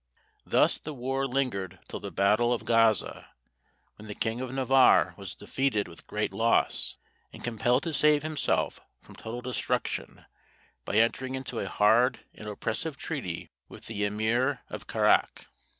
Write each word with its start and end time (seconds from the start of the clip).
Thus 0.47 0.79
the 0.79 0.95
war 0.95 1.27
lingered 1.27 1.77
till 1.87 1.99
the 1.99 2.09
battle 2.11 2.51
of 2.53 2.65
Gaza, 2.65 3.27
when 3.97 4.07
the 4.07 4.15
king 4.15 4.41
of 4.41 4.51
Navarre 4.51 5.13
was 5.15 5.35
defeated 5.35 5.87
with 5.87 6.07
great 6.07 6.33
loss, 6.33 6.97
and 7.31 7.43
compelled 7.43 7.83
to 7.83 7.93
save 7.93 8.23
himself 8.23 8.79
from 8.99 9.15
total 9.15 9.41
destruction 9.41 10.25
by 10.85 10.95
entering 10.95 11.35
into 11.35 11.59
a 11.59 11.69
hard 11.69 12.21
and 12.33 12.47
oppressive 12.49 12.97
treaty 12.97 13.51
with 13.69 13.85
the 13.85 14.03
emir 14.03 14.61
of 14.69 14.87
Karac. 14.87 15.45